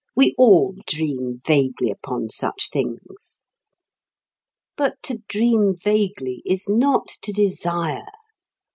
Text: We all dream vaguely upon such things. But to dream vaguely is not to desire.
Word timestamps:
We 0.15 0.33
all 0.35 0.73
dream 0.87 1.41
vaguely 1.45 1.91
upon 1.91 2.29
such 2.29 2.69
things. 2.71 3.39
But 4.75 4.95
to 5.03 5.19
dream 5.27 5.75
vaguely 5.79 6.41
is 6.43 6.67
not 6.67 7.09
to 7.21 7.31
desire. 7.31 8.07